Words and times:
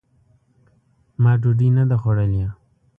ما 1.21 1.31
ډوډۍ 1.41 1.69
نه 1.77 1.83
ده 1.89 1.95
خوړلې! 2.01 2.45